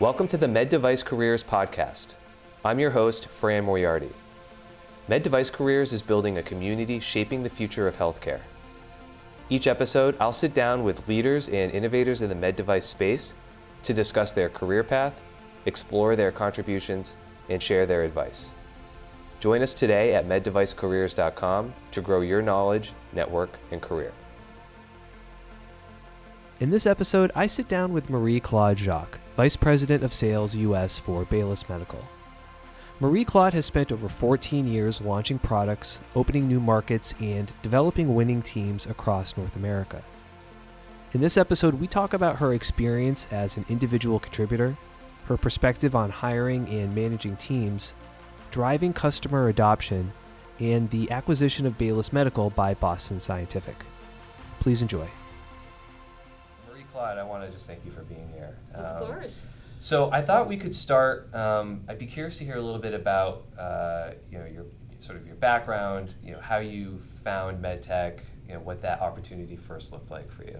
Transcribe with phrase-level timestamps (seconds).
[0.00, 2.16] Welcome to the Med Device Careers podcast.
[2.64, 4.10] I'm your host, Fran Moriarty.
[5.06, 8.40] Med Device Careers is building a community shaping the future of healthcare.
[9.48, 13.36] Each episode, I'll sit down with leaders and innovators in the med device space
[13.84, 15.22] to discuss their career path,
[15.64, 17.14] explore their contributions,
[17.48, 18.50] and share their advice.
[19.38, 24.12] Join us today at meddevicecareers.com to grow your knowledge, network, and career.
[26.58, 30.96] In this episode, I sit down with Marie Claude Jacques, Vice President of Sales US
[30.96, 31.98] for Baylis Medical.
[33.00, 38.40] Marie Claude has spent over 14 years launching products, opening new markets, and developing winning
[38.40, 40.04] teams across North America.
[41.14, 44.76] In this episode, we talk about her experience as an individual contributor,
[45.26, 47.92] her perspective on hiring and managing teams,
[48.52, 50.12] driving customer adoption,
[50.60, 53.84] and the acquisition of Baylis Medical by Boston Scientific.
[54.60, 55.08] Please enjoy.
[56.94, 58.56] Claude, I want to just thank you for being here.
[58.72, 59.46] Of Um, course.
[59.80, 61.34] So I thought we could start.
[61.34, 64.64] Um, I'd be curious to hear a little bit about uh, you know your
[65.00, 69.56] sort of your background, you know how you found MedTech, you know what that opportunity
[69.56, 70.56] first looked like for you.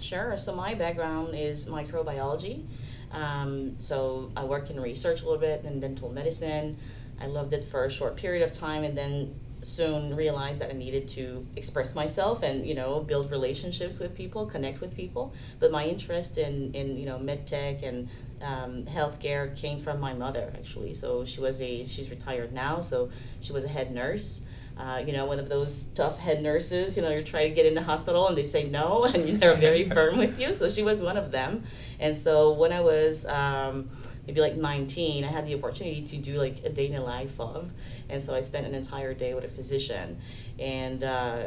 [0.00, 0.38] Sure.
[0.38, 2.64] So my background is microbiology.
[3.10, 6.76] Um, so I worked in research a little bit in dental medicine.
[7.20, 10.72] I loved it for a short period of time, and then soon realized that I
[10.74, 15.32] needed to express myself and you know build relationships with people, connect with people.
[15.60, 18.08] But my interest in in you know medtech and
[18.42, 20.94] um, healthcare came from my mother actually.
[20.94, 24.42] So she was a she's retired now, so she was a head nurse.
[24.76, 27.66] Uh, you know, one of those tough head nurses, you know, you're trying to get
[27.66, 30.52] in the hospital and they say no and they're very firm with you.
[30.54, 31.64] So she was one of them.
[32.00, 33.90] And so when I was um,
[34.26, 37.38] maybe like 19, I had the opportunity to do like a day in the life
[37.40, 37.70] of.
[38.08, 40.20] And so I spent an entire day with a physician.
[40.58, 41.44] And uh,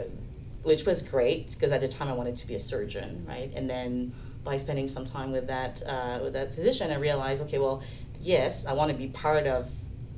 [0.66, 3.52] which was great because at the time I wanted to be a surgeon, right?
[3.56, 7.60] And then by spending some time with that uh, with that physician, I realized, okay,
[7.60, 7.84] well,
[8.20, 9.70] yes, I want to be part of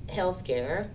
[0.08, 0.88] healthcare,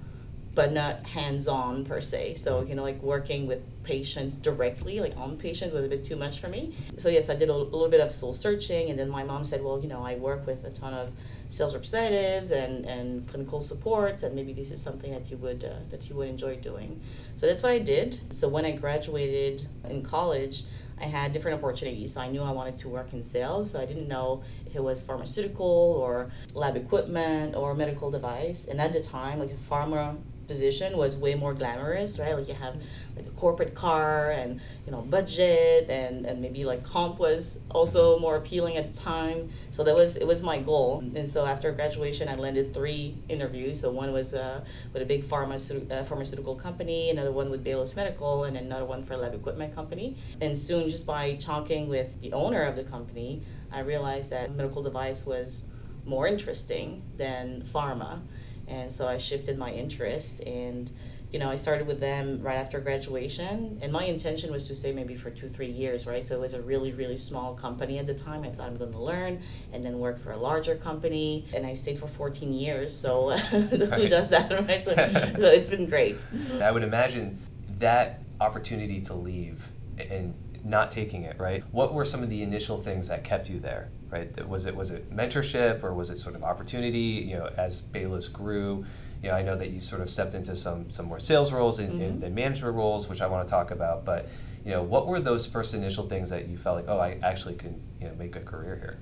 [0.54, 2.36] but not hands-on per se.
[2.36, 6.16] So you know, like working with patients directly, like on patients, was a bit too
[6.16, 6.74] much for me.
[6.96, 9.44] So yes, I did a, a little bit of soul searching, and then my mom
[9.44, 11.10] said, well, you know, I work with a ton of
[11.52, 15.74] sales representatives and, and clinical supports, and maybe this is something that you would uh,
[15.90, 17.00] that you would enjoy doing.
[17.34, 18.18] So that's what I did.
[18.30, 20.64] So when I graduated in college.
[21.00, 22.14] I had different opportunities.
[22.14, 23.72] So I knew I wanted to work in sales.
[23.72, 28.68] So I didn't know if it was pharmaceutical or lab equipment or medical device.
[28.68, 30.16] And at the time, like a pharma
[30.46, 32.36] position was way more glamorous, right?
[32.36, 32.76] Like you have
[33.16, 38.18] like a corporate car and you know budget and, and maybe like comp was also
[38.18, 39.50] more appealing at the time.
[39.70, 41.02] So that was it was my goal.
[41.14, 43.80] And so after graduation, I landed three interviews.
[43.80, 47.96] So one was uh, with a big pharmaceutical uh, pharmaceutical company, another one with Baylis
[47.96, 50.16] Medical, and another one for a lab equipment company.
[50.40, 54.82] And soon, just by talking with the owner of the company, I realized that medical
[54.82, 55.64] device was
[56.04, 58.20] more interesting than pharma
[58.68, 60.90] and so I shifted my interest and
[61.30, 63.78] you know I started with them right after graduation.
[63.82, 66.24] And my intention was to stay maybe for two three years right?
[66.24, 68.44] So it was a really really small company at the time.
[68.44, 69.42] I thought I'm going to learn
[69.72, 71.46] and then work for a larger company.
[71.54, 74.84] And I stayed for 14 years so who does that right?
[74.84, 74.94] So,
[75.40, 76.18] so it's been great.
[76.60, 77.38] I would imagine
[77.78, 79.66] that opportunity to leave
[79.98, 80.34] and
[80.64, 81.64] not taking it right?
[81.72, 84.90] What were some of the initial things that kept you there right was it was
[84.90, 88.84] it mentorship or was it sort of opportunity you know as Baylis grew
[89.22, 91.78] you know I know that you sort of stepped into some some more sales roles
[91.78, 92.06] and, Mhm.
[92.08, 94.28] and, and management roles which I want to talk about but
[94.64, 97.54] you know what were those first initial things that you felt like oh I actually
[97.54, 98.98] can you know make a career here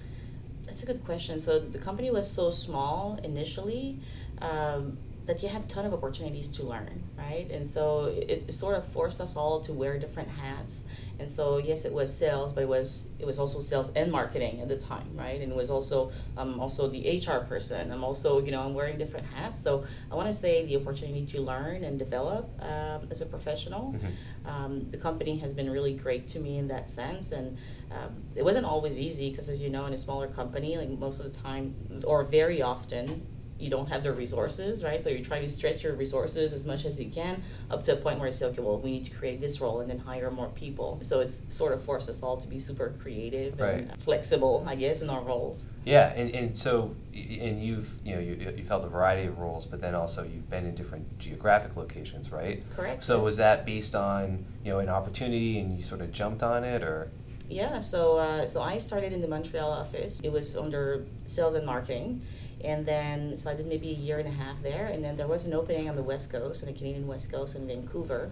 [0.67, 1.41] That's a good question.
[1.41, 3.99] So the company was so small initially
[4.41, 4.97] um,
[5.31, 7.49] that you had a ton of opportunities to learn, right?
[7.53, 10.83] And so it, it sort of forced us all to wear different hats.
[11.21, 14.61] And so yes, it was sales, but it was it was also sales and marketing
[14.61, 15.41] at the time, right?
[15.41, 17.93] And it was also um, also the HR person.
[17.93, 19.63] I'm also you know I'm wearing different hats.
[19.63, 23.95] So I want to say the opportunity to learn and develop um, as a professional.
[23.95, 24.51] Mhm.
[24.51, 27.57] Um, the company has been really great to me in that sense, and
[27.93, 31.21] um, it wasn't always easy because, as you know, in a smaller company, like most
[31.21, 31.75] of the time,
[32.05, 33.27] or very often,
[33.61, 35.01] you don't have the resources, right?
[35.03, 37.97] So you try to stretch your resources as much as you can up to a
[37.97, 40.31] point where you say, okay, well, we need to create this role and then hire
[40.31, 40.99] more people.
[41.03, 43.89] So it's sort of forced us all to be super creative Right.
[43.91, 45.65] and flexible, I guess, in our roles.
[45.85, 49.67] Yeah, and, and so and you've you know you, you've held a variety of roles,
[49.67, 52.63] but then also you've been in different geographic locations, right?
[52.77, 53.03] Correct.
[53.05, 56.65] So was that based on you know an opportunity and you sort of jumped on
[56.65, 57.11] it, or
[57.49, 60.21] Yeah, so uh, so I started in the Montreal office.
[60.23, 62.21] It was under sales and marketing,
[62.65, 65.27] and then so I did maybe a year and a half there, and then there
[65.27, 68.31] was an opening on the West Coast, on the Canadian West Coast in Vancouver,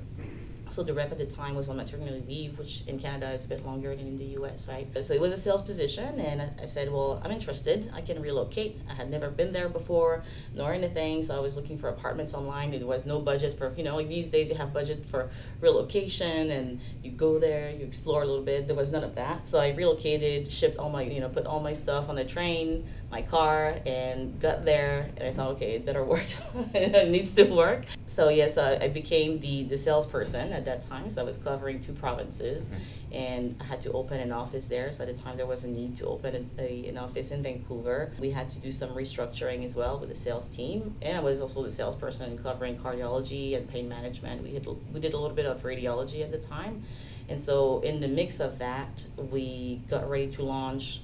[0.70, 3.48] So the rep at the time was on maternity leave, which in Canada is a
[3.48, 4.86] bit longer than in the US, right?
[5.02, 7.90] So it was a sales position, and I, said, Well, I'm interested.
[7.94, 8.78] I can relocate.
[8.88, 10.22] I had never been there before,
[10.54, 11.22] nor anything.
[11.22, 12.70] So I was looking for apartments online.
[12.70, 15.30] There was no budget for, you know, like these days you have budget for
[15.60, 18.66] relocation and you go there, you explore a little bit.
[18.66, 19.48] There was none of that.
[19.48, 22.86] So I relocated, shipped all my, you know, put all my stuff on the train,
[23.10, 25.08] my car, and got there.
[25.16, 26.26] And I thought, okay, it better work.
[26.74, 27.84] it needs to work.
[28.06, 31.08] So yes, I, I became the, the salesperson at that time.
[31.08, 33.14] So I was covering two provinces, mm-hmm.
[33.14, 34.92] and I had to open an office there.
[34.92, 37.42] So at the time, there was a need to open a, a, an office in
[37.42, 38.12] Vancouver.
[38.18, 41.40] We had to do some restructuring as well with the sales team, and I was
[41.40, 44.42] also the salesperson covering cardiology and pain management.
[44.42, 46.82] We had we did a little bit of radiology at the time,
[47.28, 51.02] and so in the mix of that, we got ready to launch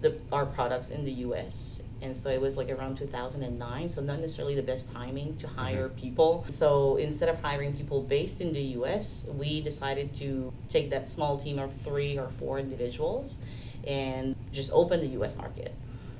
[0.00, 4.20] the, our products in the U.S and so it was like around 2009 so not
[4.20, 5.58] necessarily the best timing to mm-hmm.
[5.58, 5.98] hire mm-hmm.
[5.98, 11.08] people so instead of hiring people based in the us we decided to take that
[11.08, 13.38] small team of three or four individuals
[13.86, 15.74] and just open the us market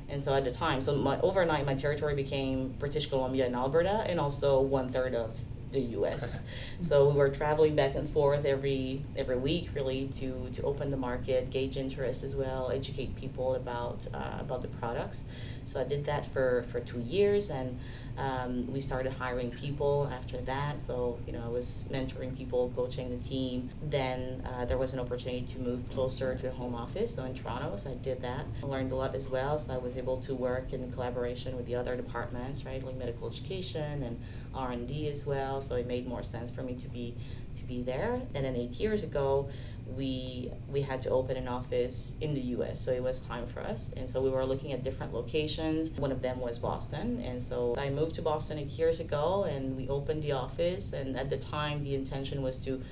[0.08, 4.05] and so at the time so my overnight my territory became british columbia and alberta
[4.06, 5.37] and also one third of
[5.73, 6.41] the U.S.
[6.81, 10.97] so we were traveling back and forth every every week, really, to to open the
[10.97, 15.25] market, gauge interest as well, educate people about uh, about the products.
[15.65, 17.79] So I did that for, for two years, and
[18.17, 20.81] um, we started hiring people after that.
[20.81, 23.71] So you know, I was mentoring people, coaching the team.
[23.83, 27.35] Then uh, there was an opportunity to move closer to the home office, so in
[27.35, 27.77] Toronto.
[27.77, 28.47] So I did that.
[28.63, 29.59] I learned a lot as well.
[29.59, 33.29] So I was able to work in collaboration with the other departments, right, like medical
[33.29, 34.21] education and
[34.55, 35.61] R and D as well.
[35.61, 37.15] So it made more sense for me to be
[37.57, 38.21] to be there.
[38.35, 39.49] And then eight years ago,
[39.94, 43.61] we we had to open an office in the US so it was time for
[43.61, 43.93] us.
[43.97, 45.91] And so we were looking at different locations.
[45.91, 47.21] One of them was Boston.
[47.25, 50.93] And so I moved to Boston 8 years ago and we opened the office.
[50.93, 52.83] And at the time the intention was to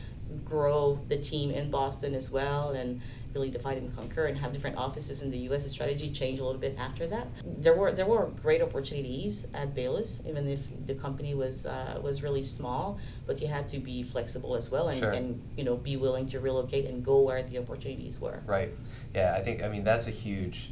[0.45, 2.71] grow the team in Boston as well.
[2.71, 3.01] And
[3.35, 5.65] really divide and conquer and have different offices in the U.S.
[5.65, 7.27] The strategy changed a little bit after that.
[7.45, 12.23] There were there were great opportunities at Baylis, even if the company was uh, was
[12.23, 12.99] really small.
[13.27, 15.11] But you had to be flexible as well and, sure.
[15.11, 18.41] and you know be willing to relocate and go where the opportunities were.
[18.47, 18.71] Right.
[19.15, 20.71] Yeah, I think I mean that's a huge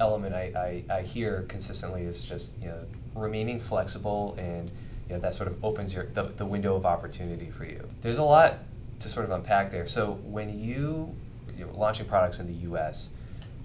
[0.00, 2.80] element I, I, I hear consistently is just you know
[3.14, 4.70] remaining flexible and
[5.08, 7.88] you know that sort of opens your the, the window of opportunity for you.
[8.02, 8.58] There's a lot
[9.00, 9.86] to sort of unpack there.
[9.86, 11.14] So when you
[11.58, 13.10] you know, launching products in the U.S.,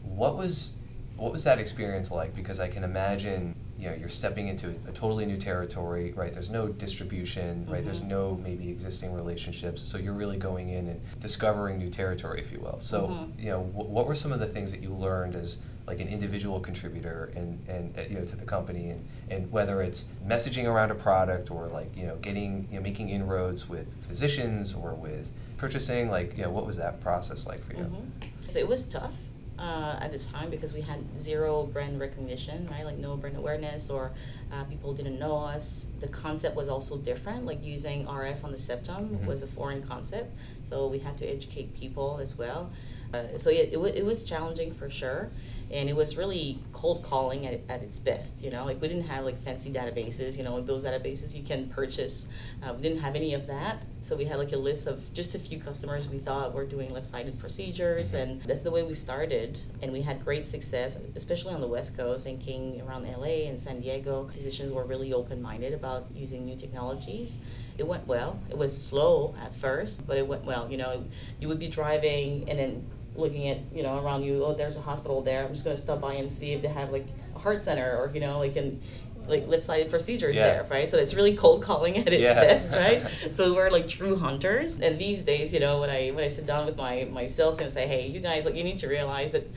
[0.04, 0.78] what was
[1.16, 2.36] what was that experience like?
[2.36, 6.34] Because I can imagine you know you're stepping into a totally new territory, right?
[6.34, 7.78] There's no distribution, right?
[7.78, 7.86] Mm-hmm.
[7.86, 12.51] There's no maybe existing relationships, so you're really going in and discovering new territory, if
[12.51, 12.80] you will.
[12.80, 13.40] So mm-hmm.
[13.40, 16.07] you know, w- what were some of the things that you learned as like an
[16.07, 20.66] individual contributor and, and uh, you know to the company and, and whether it's messaging
[20.66, 24.94] around a product or like you know getting you know making inroads with physicians or
[24.94, 25.30] with
[25.63, 27.83] purchasing like you know what was that process like for you?
[27.83, 28.48] Mm-hmm.
[28.48, 29.13] so it was tough
[29.57, 32.83] uh, at the time because we had zero brand recognition right?
[32.83, 34.12] Like no brand awareness or
[34.51, 35.88] uh, people didn't know us.
[36.01, 39.25] The concept was also different like using rf on the septum mm-hmm.
[39.25, 40.36] was a foreign concept.
[40.65, 42.69] So we had to educate people as well.
[43.13, 45.30] Uh, so yeah, it, w- it was challenging for sure
[45.74, 48.64] and it was really cold calling at, at its best you know?
[48.64, 50.56] Like we didn't have like fancy databases you know?
[50.56, 52.28] Like those databases you can purchase
[52.62, 53.84] uh, we didn't have any of that.
[54.02, 56.94] So we had like a list of just a few customers we thought were doing
[56.94, 58.18] left-sided procedures mm-hmm.
[58.18, 61.98] and that's the way we started and we had great success especially on the west
[61.98, 64.30] coast thinking around la and san diego.
[64.32, 67.39] Physicians were really open-minded about using new technologies.
[67.77, 68.39] It went well.
[68.50, 71.03] It was slow at first but it went well you know?
[71.39, 74.82] You would be driving and then looking at you know around you oh there's a
[74.82, 77.39] hospital there i'm just going to stop by and see if they have like a
[77.39, 78.82] heart center or you know like in
[79.27, 80.46] like left-sided procedures yeah.
[80.46, 82.34] there right so it's really cold calling at its yeah.
[82.34, 86.24] best right so we're like true hunters and these days you know when i when
[86.24, 88.63] i sit down with my my sales team and say hey you guys like you
[88.63, 89.48] need to realize that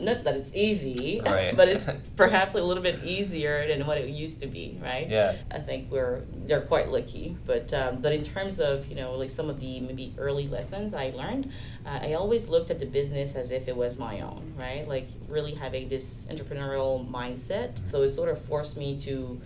[0.00, 1.56] not that it's easy, right.
[1.56, 5.08] but it's perhaps a little bit easier than what it used to be, right?
[5.08, 5.36] Yeah.
[5.50, 9.30] I think we're they're quite lucky, but um, but in terms of you know like
[9.30, 11.50] some of the maybe early lessons I learned,
[11.86, 14.86] uh, I always looked at the business as if it was my own, right?
[14.86, 17.78] Like really having this entrepreneurial mindset.
[17.90, 19.40] So it sort of forced me to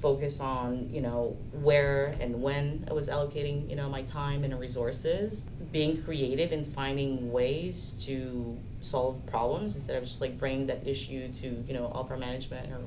[0.00, 4.58] focus on you know where and when I was allocating you know my time and
[4.58, 10.86] resources, being creative and finding ways to solve problems instead of just like bringing that
[10.86, 12.80] issue to you know upper management or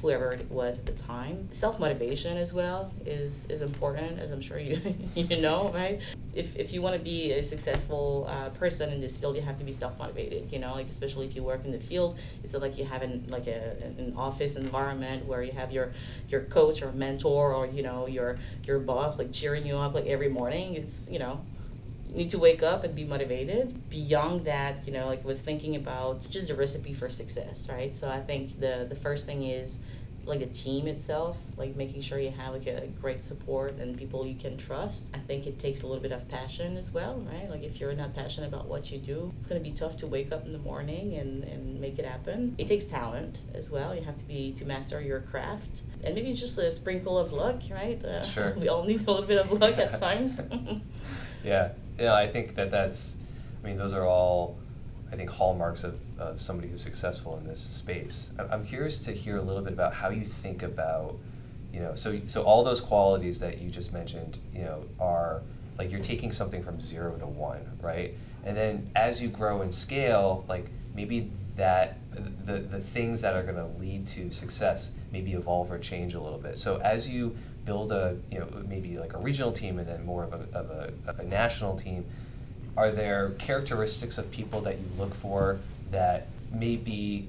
[0.00, 1.50] whoever it was at the time.
[1.50, 4.80] Self motivation as well is is important, as I'm sure you
[5.14, 6.00] you know, right?
[6.34, 9.56] If if you want to be a successful uh, person in this field, you have
[9.58, 10.52] to be self motivated.
[10.52, 13.26] You know, like especially if you work in the field, it's like you have an
[13.28, 15.92] like a an office environment where you have your
[16.28, 20.06] your coach or mentor or you know your your boss like cheering you up like
[20.06, 20.74] every morning.
[20.74, 21.40] It's you know
[22.14, 23.88] need to wake up and be motivated.
[23.90, 27.94] Beyond that, you know, like was thinking about just a recipe for success, right?
[27.94, 29.80] So I think the the first thing is
[30.28, 34.26] like the team itself, like making sure you have like a great support and people
[34.26, 35.06] you can trust.
[35.14, 37.48] I think it takes a little bit of passion as well, right?
[37.48, 40.30] Like if you're not passionate about what you do, it's gonna be tough to wake
[40.30, 42.54] up in the morning and, and make it happen.
[42.58, 43.94] It takes talent as well.
[43.94, 45.80] You have to be to master your craft.
[46.04, 48.02] And maybe just a sprinkle of luck, right?
[48.04, 48.54] Uh, sure.
[48.58, 50.38] We all need a little bit of luck at times.
[51.42, 53.16] yeah yeah, I think that that's,
[53.62, 54.56] I mean, those are all,
[55.12, 58.30] I think, hallmarks of, of somebody who's successful in this space.
[58.38, 61.16] I'm curious to hear a little bit about how you think about,
[61.72, 65.42] you know, so so all those qualities that you just mentioned, you know, are
[65.78, 68.14] like you're taking something from zero to one, right?
[68.44, 71.98] And then as you grow and scale, like maybe that
[72.46, 76.20] the the things that are going to lead to success maybe evolve or change a
[76.20, 76.58] little bit.
[76.58, 77.36] So as you
[77.68, 80.70] build a you know maybe like a regional team and then more of a, of
[80.70, 82.02] a, of a national team
[82.78, 85.58] are there characteristics of people that you look for
[85.90, 87.28] that may be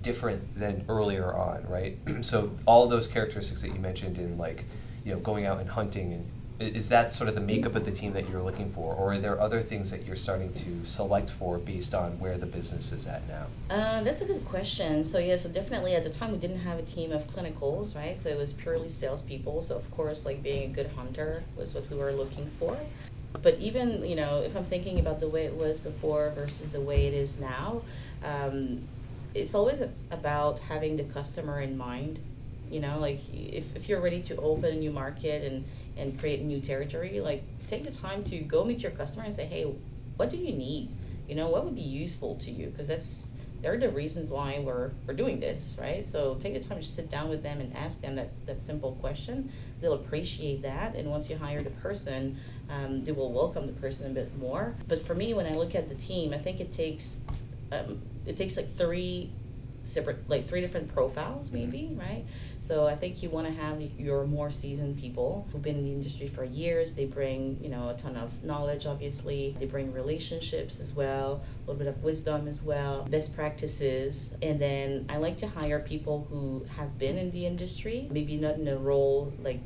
[0.00, 1.98] different than earlier on right?
[2.22, 4.66] So all those characteristics that you mentioned in like
[5.04, 6.24] you know going out and hunting and
[6.58, 9.18] is that sort of the makeup of the team that you're looking for, or are
[9.18, 13.06] there other things that you're starting to select for based on where the business is
[13.06, 13.46] at now?
[13.70, 15.04] Uh, that's a good question.
[15.04, 18.18] So yeah, so definitely at the time we didn't have a team of clinicals, right?
[18.18, 19.62] So it was purely salespeople.
[19.62, 22.78] So of course, like being a good hunter was what we were looking for.
[23.42, 26.80] But even you know, if I'm thinking about the way it was before versus the
[26.80, 27.82] way it is now,
[28.24, 28.82] um,
[29.34, 32.20] it's always about having the customer in mind
[32.72, 35.64] you know like if, if you're ready to open a new market and
[35.96, 39.44] and create new territory like take the time to go meet your customer and say
[39.44, 39.72] hey
[40.16, 40.88] what do you need?
[41.28, 42.68] You know what would be useful to you?
[42.68, 43.30] Because that's
[43.60, 46.06] they're the reasons why we're, we're doing this right?
[46.06, 48.92] So take the time to sit down with them and ask them that, that simple
[49.00, 49.52] question.
[49.80, 52.38] They'll appreciate that and once you hire the person
[52.70, 54.74] um, they will welcome the person a bit more.
[54.88, 57.20] But for me when i look at the team i think it takes
[57.70, 59.30] um, it takes like three
[59.84, 61.58] separate like three different profiles mm-hmm.
[61.58, 62.00] maybe mm-hmm.
[62.00, 62.24] right
[62.60, 65.92] so i think you want to have your more seasoned people who've been in the
[65.92, 70.80] industry for years they bring you know a ton of knowledge obviously they bring relationships
[70.80, 75.36] as well a little bit of wisdom as well best practices and then i like
[75.36, 79.60] to hire people who have been in the industry maybe not in a role like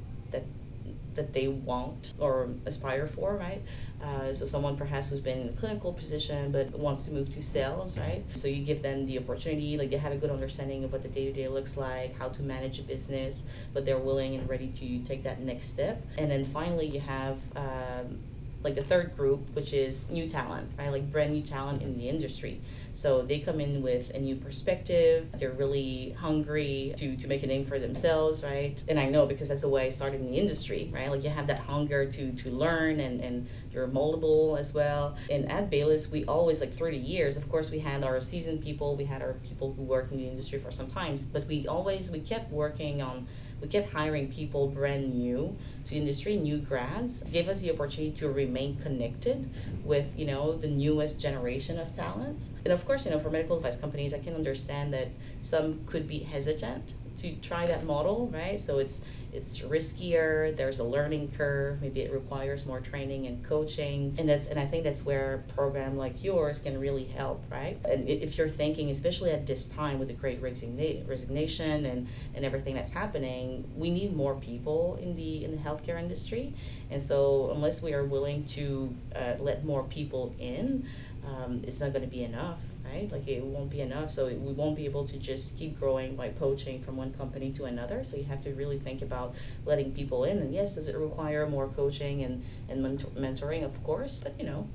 [1.17, 3.63] that they want or aspire for, right?
[4.03, 7.43] Uh, so someone perhaps who's been in a clinical position but wants to move to
[7.43, 8.25] sales, right?
[8.35, 11.09] So you give them the opportunity, like they have a good understanding of what the
[11.09, 14.69] day to day looks like, how to manage a business, but they're willing and ready
[14.69, 16.05] to take that next step.
[16.19, 18.19] And then finally, you have um,
[18.67, 20.91] like the third group, which is new talent, right?
[20.91, 22.61] Like brand new talent in the industry.
[22.95, 25.29] So they come in with a new perspective.
[25.39, 28.83] They're really hungry to, to make a name for themselves, right?
[28.89, 31.09] And I know because that's the way I started in the industry, right?
[31.09, 35.17] Like you have that hunger to, to learn and, and you're moldable as well.
[35.31, 38.97] And at Baylis, we always, like 30 years, of course, we had our seasoned people,
[38.97, 42.11] we had our people who worked in the industry for some times, but we always,
[42.11, 43.29] we kept working on
[43.67, 45.57] we kept hiring people brand new
[45.87, 49.51] to industry, new grads, gave us the opportunity to remain connected
[49.83, 52.51] with, you know, the newest generation of talents.
[52.65, 55.09] And of course, you know, for medical device companies, I can understand that
[55.41, 58.59] some could be hesitant to try that model, right?
[58.59, 59.01] So it's
[59.33, 60.57] it's riskier.
[60.57, 61.83] There's a learning curve.
[61.83, 65.53] Maybe it requires more training and coaching, and that's and I think that's where a
[65.53, 67.79] program like yours can really help, right?
[67.85, 72.45] And if you're thinking, especially at this time with the great resigna- resignation and and
[72.45, 76.55] everything that's happening, we need more people in the in the healthcare industry,
[76.91, 80.87] and so unless we are willing to uh, let more people in,
[81.27, 82.59] um, it's not going to be enough
[82.93, 83.11] right?
[83.11, 84.11] Like it won't be enough.
[84.11, 87.65] So we won't be able to just keep growing by poaching from one company to
[87.65, 88.05] another.
[88.05, 90.39] So you have to really think about letting people in.
[90.39, 93.65] And yes, does it require more coaching and, and mentor- mentoring?
[93.65, 94.23] Of course.
[94.23, 94.69] But, you know,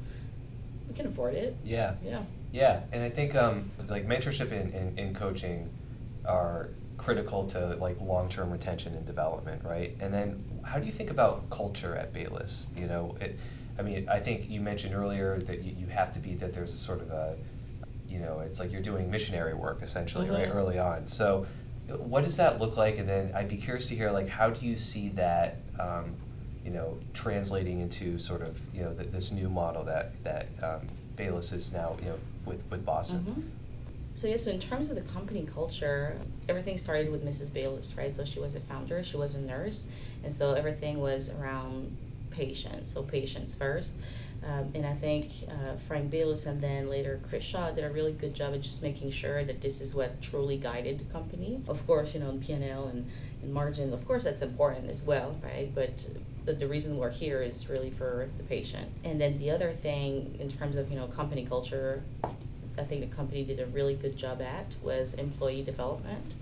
[0.88, 1.56] we can afford it.
[1.64, 1.96] Yeah.
[2.04, 2.24] Yeah.
[2.52, 2.82] Yeah.
[2.92, 5.70] And I think um, like mentorship and, and, and coaching
[6.26, 9.96] are critical to like long-term retention and development, right?
[10.00, 12.66] And then how do you think about culture at Baylis?
[12.76, 13.40] You know, it,
[13.80, 16.74] I mean, I think you mentioned earlier that you, you have to be that there's
[16.74, 17.38] a sort of a
[18.12, 20.36] you know, it's like you're doing missionary work essentially, mm-hmm.
[20.36, 21.08] right, early on.
[21.08, 21.48] So,
[21.88, 22.98] what does that look like?
[22.98, 26.16] And then I'd be curious to hear, like, how do you see that, um,
[26.64, 30.88] you know, translating into sort of, you know, the, this new model that that um,
[31.16, 33.20] Baylis is now, you know, with with Boston.
[33.20, 33.42] Mm-hmm.
[34.14, 36.18] So yes, so in terms of the company culture,
[36.50, 37.50] everything started with Mrs.
[37.50, 38.14] Baylis, right?
[38.14, 39.86] So she was a founder, she was a nurse,
[40.24, 41.96] and so everything was around
[42.32, 42.94] patients.
[42.94, 43.94] So patients first.
[44.44, 48.12] Um, and I think uh, Frank Baylis and then later Kris Shah did a really
[48.12, 51.62] good job of just making sure that this is what truly guided the company.
[51.68, 53.08] Of course, you know, P&L and,
[53.44, 55.74] and margin, of course, that's important as well, right?
[55.76, 56.08] But
[56.44, 58.90] but the reason we're here is really for the patient.
[59.04, 62.02] And then the other thing in terms of, you know, company culture,
[62.78, 66.34] I think the company did a really good job at was employee development.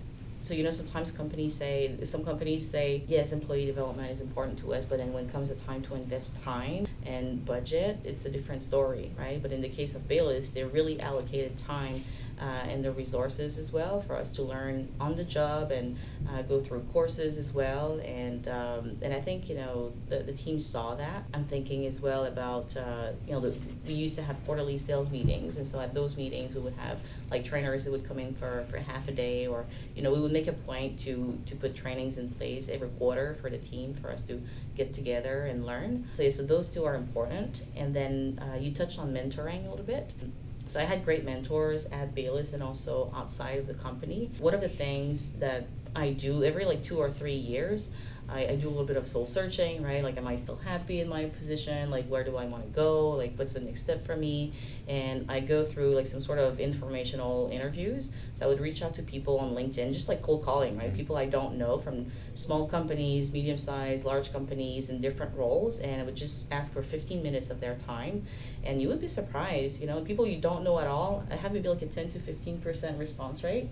[0.42, 4.72] So you know sometimes companies say some companies say yes employee development is important to
[4.74, 8.30] us but then when it comes a time to invest time and budget it's a
[8.30, 12.04] different story right but in the case of Baylis they really allocated time
[12.40, 15.96] uh, and the resources as well for us to learn on the job and
[16.28, 18.00] uh, go through courses as well.
[18.04, 21.24] And um, and I think you know the, the team saw that.
[21.34, 23.54] I'm thinking as well about uh, you know the,
[23.86, 27.00] we used to have quarterly sales meetings, and so at those meetings we would have
[27.30, 30.20] like trainers that would come in for, for half a day, or you know we
[30.20, 33.92] would make a point to to put trainings in place every quarter for the team
[33.92, 34.40] for us to
[34.76, 36.08] get together and learn.
[36.14, 37.62] So so those two are important.
[37.76, 40.12] And then uh, you touched on mentoring a little bit.
[40.66, 44.30] So I had great mentors at Baylis and also outside of the company.
[44.38, 45.66] What are the things that
[45.96, 47.88] I do every like two or three years?
[48.32, 50.02] I, I do a little bit of soul searching, right?
[50.02, 51.90] Like, am I still happy in my position?
[51.90, 53.10] Like, where do I want to go?
[53.10, 54.52] Like, what's the next step for me?
[54.88, 58.12] And I go through like some sort of informational interviews.
[58.34, 60.88] So I would reach out to people on LinkedIn, just like cold calling, right?
[60.88, 60.96] Mm-hmm.
[60.96, 65.78] People I don't know from small companies, medium sized, large companies in different roles.
[65.78, 68.24] And I would just ask for 15 minutes of their time.
[68.64, 71.52] And you would be surprised, you know, people you don't know at all, I have
[71.52, 73.68] maybe like a 10 to 15% response rate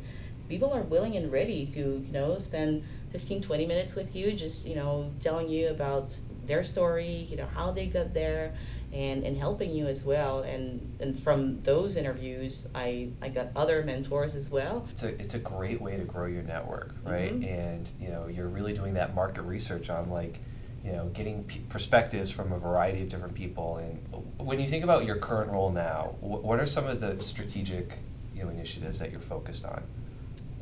[0.48, 4.66] people are willing and ready to you know spend 15 20 minutes with you just
[4.66, 6.14] you know telling you about
[6.46, 8.54] their story you know how they got there
[8.92, 10.40] and and helping you as well.
[10.40, 14.86] And and from those interviews i i got other mentors as well.
[14.90, 17.32] It's a, it's a great way to grow your network right?
[17.32, 17.44] Mm-hmm.
[17.44, 20.40] and you know you're really doing that market research on like
[20.84, 23.76] you know getting p- perspectives from a variety of different people.
[23.76, 24.00] And
[24.38, 27.92] when you think about your current role now what are some of the strategic
[28.34, 29.82] you know initiatives that you're focused on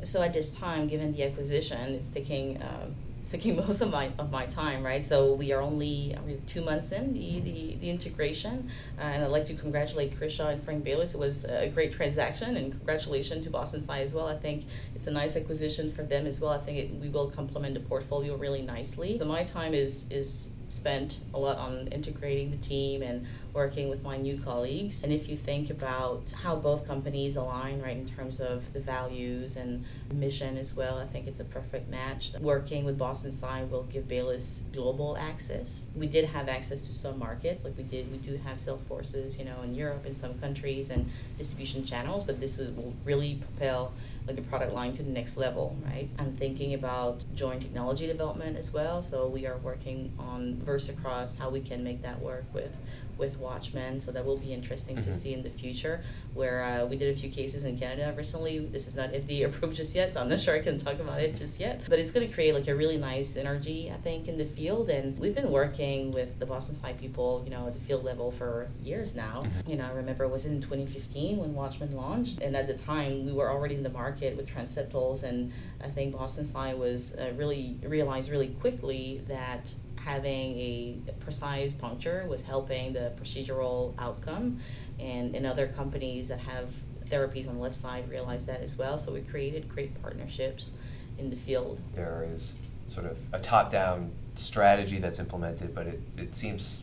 [0.02, 2.86] so at this time, given the acquisition, it's taking uh,
[3.20, 5.02] it's taking most of my of my time, right?
[5.02, 9.46] So we are only two months in the the, the integration, uh, and I'd like
[9.46, 11.14] to congratulate Chris and Frank Baylis.
[11.14, 14.28] It was a great transaction, and congratulations to Boston Sci as well.
[14.28, 16.52] I think it's a nice acquisition for them as well.
[16.52, 19.18] I think it, we will complement the portfolio really nicely.
[19.18, 24.02] So my time is is spent a lot on integrating the team and working with
[24.02, 25.05] my new colleagues.
[25.05, 29.57] And if you think about how both companies align, right, in terms of the values
[29.57, 32.33] and mission as well, I think it's a perfect match.
[32.40, 35.85] Working with Boston Sci will give Baylis global access.
[35.94, 39.38] We did have access to some markets, like we did, we do have sales forces,
[39.38, 43.92] you know, in Europe in some countries and distribution channels, but this will really propel
[44.26, 46.08] like a product line to the next level, right?
[46.18, 49.02] I'm thinking about joint technology development as well.
[49.02, 52.72] So we are working on VersaCross, how we can make that work with
[53.18, 53.98] with Watchman.
[53.98, 55.10] So that will be interesting mm-hmm.
[55.10, 56.02] to see in the future.
[56.34, 58.58] Where uh, we did a few cases in Canada recently.
[58.58, 61.20] This is not FDA approved just yet, so I'm not sure I can talk about
[61.20, 61.82] it just yet.
[61.88, 64.90] But it's going to create like a really nice synergy, I think, in the field.
[64.90, 68.30] And we've been working with the Boston Sci people, you know, at the field level
[68.30, 69.44] for years now.
[69.46, 69.70] Mm-hmm.
[69.70, 73.24] You know, I remember it was in 2015 when Watchman launched, and at the time
[73.24, 75.52] we were already in the market with Transeptals, and
[75.83, 82.24] I think Boston Sci was uh, really realized really quickly that having a precise puncture
[82.29, 84.61] was helping the procedural outcome.
[85.00, 86.68] And in other companies that have
[87.09, 88.98] therapies on the left side realized that as well.
[88.98, 90.70] So we created great partnerships
[91.18, 91.81] in the field.
[91.94, 92.55] There is
[92.88, 96.83] sort of a top down strategy that's implemented, but it, it seems,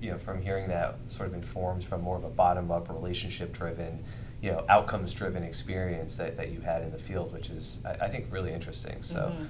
[0.00, 3.52] you know, from hearing that sort of informs from more of a bottom up relationship
[3.52, 4.02] driven,
[4.42, 8.06] you know, outcomes driven experience that, that you had in the field, which is, I,
[8.06, 9.02] I think, really interesting.
[9.02, 9.32] So.
[9.32, 9.44] Mm-hmm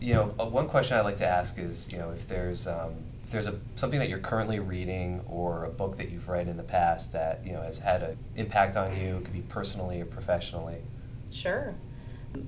[0.00, 2.94] you know, uh, one question I like to ask is, you know, if there's um,
[3.24, 6.56] if there's a something that you're currently reading or a book that you've read in
[6.56, 10.00] the past that you know has had an impact on you, it could be personally
[10.00, 10.78] or professionally.
[11.30, 11.74] Sure.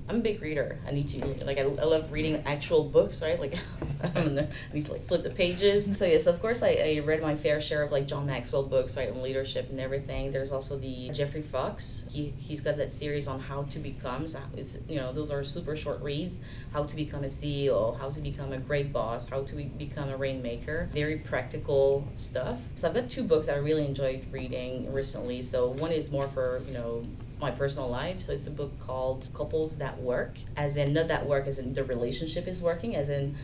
[0.07, 0.77] I'm a big reader.
[0.87, 3.39] I need to like I, I love reading actual books, right?
[3.39, 3.55] Like
[4.03, 5.87] I need to like flip the pages.
[5.87, 8.63] And so yes, of course I, I read my fair share of like John Maxwell
[8.63, 10.31] books, right, on leadership and everything.
[10.31, 12.05] There's also the Jeffrey Fox.
[12.11, 14.27] He he's got that series on how to become.
[14.27, 16.39] So it's you know those are super short reads.
[16.73, 20.17] How to become a CEO, how to become a great boss, how to become a
[20.17, 20.89] rainmaker.
[20.93, 22.59] Very practical stuff.
[22.75, 25.41] So I've got two books that I really enjoyed reading recently.
[25.41, 27.01] So one is more for you know
[27.41, 28.21] my personal life.
[28.21, 31.73] So it's a book called Couples That Work, as in not that work as in
[31.73, 33.35] the relationship is working, as in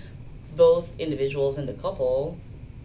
[0.56, 2.38] both individuals in the couple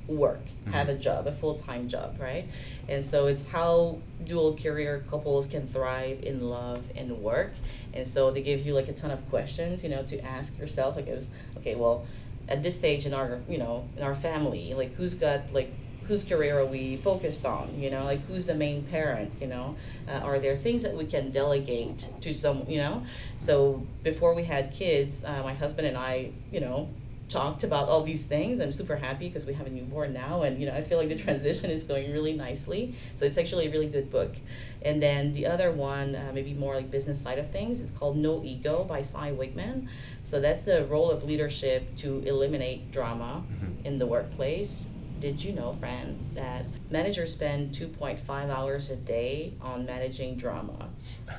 [0.08, 0.72] work, mm-hmm.
[0.72, 2.46] have a job, a full time job, right?
[2.88, 7.52] And so it's how dual career couples can thrive in love and work.
[7.94, 10.96] And so they give you like a ton of questions, you know, to ask yourself,
[10.96, 12.06] like, is okay, well,
[12.48, 15.72] at this stage in our, you know, in our family, like, who's got like
[16.04, 18.04] whose career are we focused on you know?
[18.04, 19.76] Like who's the main parent you know?
[20.08, 23.04] Uh, are there things that we can delegate to some you know?
[23.36, 26.88] So before we had kids uh, my husband and i you know
[27.32, 28.60] talked about all these things.
[28.60, 31.08] I'm super happy because we have a newborn now and you know i feel like
[31.08, 32.94] the transition is going really nicely.
[33.14, 34.36] So it's actually a really good book.
[34.82, 38.16] And then the other one uh, maybe more like business side of things it's called
[38.16, 39.88] no ego by cy wakeman
[40.22, 43.86] so that's the role of leadership to eliminate drama mm-hmm.
[43.86, 44.88] in the workplace
[45.22, 50.88] did you know, Fran, that managers spend 2.5 hours a day on managing drama?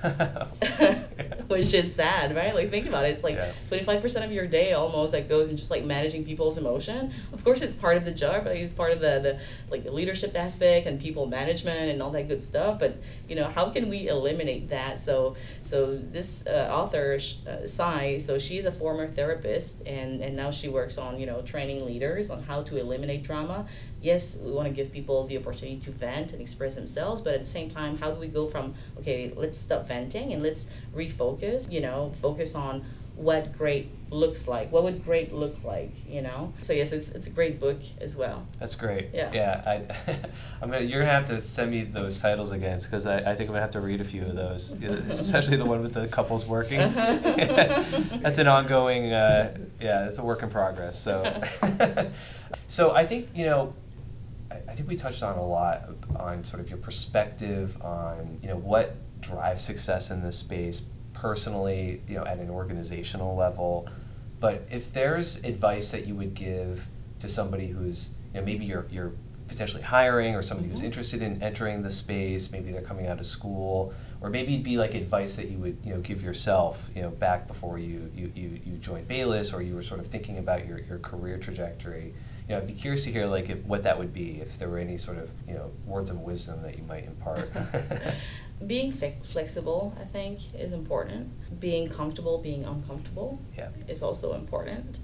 [1.48, 2.56] Which is sad, right?
[2.56, 3.10] Like, think about it.
[3.10, 3.38] It's like
[3.70, 7.14] 25% of your day almost that goes in just like managing people's emotion.
[7.32, 9.92] Of course, it's part of the job, but it's part of the, the like the
[9.92, 12.80] leadership aspect and people management and all that good stuff.
[12.80, 15.00] But, you know, how can we eliminate that?
[15.00, 20.52] So, so this uh, author, uh, Cy, so she's a former therapist and, and now
[20.52, 23.66] she works on, you know, training leaders on how to eliminate drama
[24.04, 27.40] yes, we want to give people the opportunity to vent and express themselves, but at
[27.40, 31.72] the same time, how do we go from, okay, let's stop venting and let's refocus,
[31.72, 32.84] you know, focus on
[33.16, 34.72] what great looks like.
[34.72, 36.52] What would great look like, you know?
[36.62, 38.44] So yes, it's, it's a great book as well.
[38.60, 39.10] That's great.
[39.14, 39.32] Yeah.
[39.32, 39.62] Yeah.
[39.66, 40.12] I,
[40.62, 43.42] I'm gonna, you're gonna have to send me those titles again because I, I think
[43.42, 46.46] I'm gonna have to read a few of those, especially the one with the couples
[46.46, 46.80] working.
[46.94, 51.00] that's an ongoing, uh, yeah, it's a work in progress.
[51.00, 51.40] So,
[52.68, 53.74] so I think you know
[54.68, 58.58] I think we touched on a lot on sort of your perspective on you know
[58.58, 60.82] what drives success in this space
[61.14, 63.88] personally, you know, at an organizational level.
[64.40, 66.88] But if there's advice that you would give
[67.20, 69.14] to somebody who's you know maybe you're you're
[69.48, 70.78] potentially hiring or somebody mm-hmm.
[70.78, 74.64] who's interested in entering the space, maybe they're coming out of school, or maybe it'd
[74.64, 78.12] be like advice that you would you know give yourself you know back before you
[78.16, 81.38] you, you, you joined Baylis or you were sort of thinking about your, your career
[81.38, 82.14] trajectory
[82.48, 84.70] you know, I'd be curious to hear like if, what that would be, if there
[84.70, 87.50] were any sort of you know words of wisdom that you might impart.
[88.68, 91.60] being fi- flexible, I think, is important.
[91.60, 93.70] Being comfortable, being uncomfortable, yeah.
[93.88, 95.00] is also important.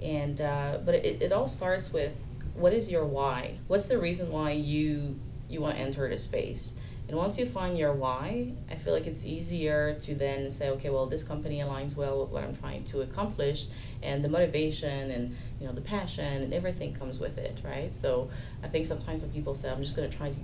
[0.00, 2.12] And uh, but it, it all starts with
[2.54, 3.58] what is your why?
[3.68, 6.72] What's the reason why you you want to enter the space?
[7.12, 10.88] And once you find your why, I feel like it's easier to then say, okay,
[10.88, 13.66] well, this company aligns well with what I'm trying to accomplish,
[14.02, 17.92] and the motivation and you know the passion and everything comes with it, right?
[17.92, 18.30] So
[18.62, 20.36] I think sometimes when people say, I'm just going to try to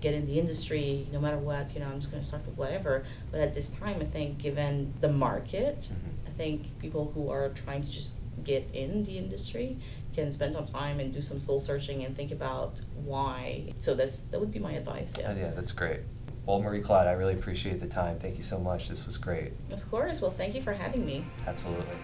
[0.00, 2.56] get in the industry no matter what, you know, I'm just going to start with
[2.56, 3.04] whatever.
[3.30, 6.28] But at this time, I think given the market, mm-hmm.
[6.28, 9.78] I think people who are trying to just get in the industry
[10.14, 13.72] can spend some time and do some soul searching and think about why.
[13.78, 15.14] So that's that would be my advice.
[15.18, 15.32] Yeah.
[15.32, 16.00] Oh, yeah, that's great.
[16.46, 18.18] Well, Marie Claude, I really appreciate the time.
[18.20, 18.88] Thank you so much.
[18.88, 19.52] This was great.
[19.72, 20.20] Of course.
[20.20, 21.24] Well, thank you for having me.
[21.46, 21.96] Absolutely.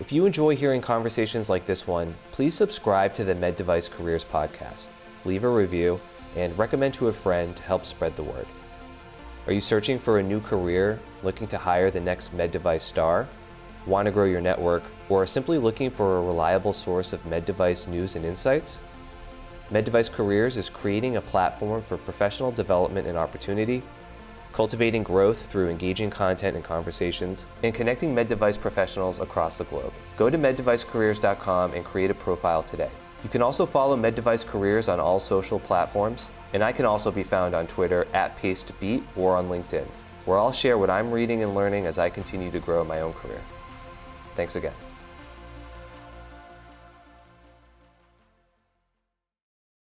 [0.00, 4.24] If you enjoy hearing conversations like this one, please subscribe to the Med Device Careers
[4.24, 4.88] podcast,
[5.24, 6.00] leave a review,
[6.36, 8.46] and recommend to a friend to help spread the word.
[9.46, 13.28] Are you searching for a new career, looking to hire the next med device star?
[13.86, 17.44] Want to grow your network, or are simply looking for a reliable source of med
[17.44, 18.80] device news and insights?
[19.70, 23.84] Med Device Careers is creating a platform for professional development and opportunity,
[24.52, 29.92] cultivating growth through engaging content and conversations, and connecting med device professionals across the globe.
[30.16, 32.90] Go to meddevicecareers.com and create a profile today.
[33.22, 37.10] You can also follow Med Device Careers on all social platforms and I can also
[37.10, 39.84] be found on Twitter at PacedBeat or on LinkedIn,
[40.24, 43.12] where I'll share what I'm reading and learning as I continue to grow my own
[43.12, 43.42] career.
[44.36, 44.72] Thanks again.